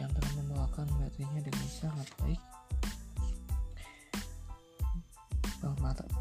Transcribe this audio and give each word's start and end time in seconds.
yang 0.02 0.10
telah 0.12 0.32
membawakan 0.42 0.88
materinya 0.98 1.42
dengan 1.46 1.68
sangat 1.70 2.10
baik. 2.20 2.42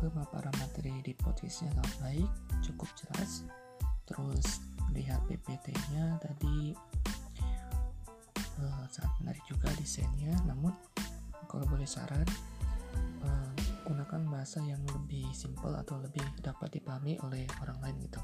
Pemaparan 0.00 0.56
materi 0.56 0.96
di 1.04 1.12
podcastnya 1.12 1.68
sangat 1.76 1.92
baik, 2.00 2.30
cukup 2.64 2.88
jelas. 2.96 3.44
Terus 4.08 4.64
lihat 4.96 5.20
PPT-nya 5.28 6.16
tadi 6.24 6.72
uh, 8.64 8.84
sangat 8.88 9.12
menarik 9.20 9.44
juga 9.44 9.68
desainnya. 9.76 10.32
Namun 10.48 10.72
kalau 11.52 11.68
boleh 11.68 11.84
saran, 11.84 12.24
uh, 13.20 13.52
gunakan 14.20 14.36
bahasa 14.36 14.60
yang 14.68 14.84
lebih 14.84 15.24
simpel 15.32 15.72
atau 15.72 15.96
lebih 15.96 16.20
dapat 16.44 16.68
dipahami 16.76 17.16
oleh 17.24 17.48
orang 17.64 17.80
lain 17.80 17.96
gitu. 18.04 18.20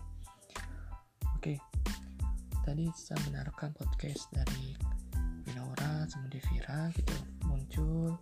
Oke, 1.32 1.56
tadi 2.68 2.84
saya 2.92 3.16
mendengarkan 3.24 3.72
podcast 3.72 4.28
dari 4.28 4.76
Winora 5.48 6.04
sama 6.04 6.28
Devira 6.28 6.92
gitu 6.92 7.16
muncul 7.48 8.12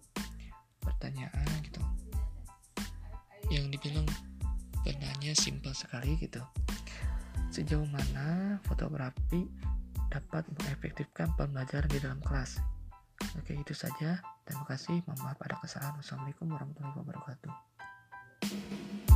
pertanyaan 0.78 1.50
gitu. 1.66 1.82
Yang 3.50 3.74
dibilang 3.74 4.06
benarnya 4.86 5.34
simpel 5.34 5.74
sekali 5.74 6.14
gitu. 6.22 6.46
Sejauh 7.50 7.90
mana 7.90 8.62
fotografi 8.70 9.50
dapat 10.14 10.46
mengefektifkan 10.46 11.34
pembelajaran 11.34 11.90
di 11.90 11.98
dalam 11.98 12.22
kelas 12.22 12.62
oke 13.38 13.52
itu 13.54 13.74
saja. 13.76 14.20
Terima 14.44 14.64
kasih. 14.68 15.00
Mohon 15.08 15.20
maaf 15.30 15.38
ada 15.40 15.56
kesalahan. 15.62 15.96
Wassalamualaikum 15.98 16.46
warahmatullahi 16.50 16.98
wabarakatuh 17.00 19.13